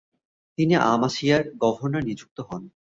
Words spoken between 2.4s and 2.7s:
হন।